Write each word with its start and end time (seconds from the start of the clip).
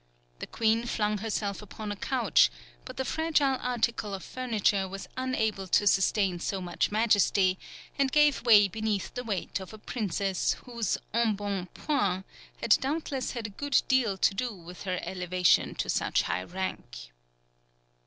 The 0.39 0.47
queen 0.47 0.85
flung 0.87 1.19
herself 1.19 1.61
upon 1.61 1.91
a 1.91 1.95
couch, 1.95 2.49
but 2.85 2.97
the 2.97 3.05
fragile 3.05 3.59
article 3.61 4.15
of 4.15 4.23
furniture 4.23 4.87
was 4.87 5.07
unable 5.15 5.67
to 5.67 5.85
sustain 5.85 6.39
so 6.39 6.59
much 6.59 6.89
majesty, 6.91 7.59
and 7.99 8.11
gave 8.11 8.41
way 8.43 8.67
beneath 8.67 9.13
the 9.13 9.23
weight 9.23 9.59
of 9.59 9.73
a 9.73 9.77
princess, 9.77 10.53
whose 10.65 10.97
embonpoint 11.13 12.23
had 12.61 12.77
doubtless 12.81 13.33
had 13.33 13.45
a 13.45 13.51
good 13.51 13.79
deal 13.87 14.17
to 14.17 14.33
do 14.33 14.51
with 14.55 14.85
her 14.85 14.99
elevation 15.03 15.75
to 15.75 15.87
such 15.87 16.23
high 16.23 16.45
rank. 16.45 17.11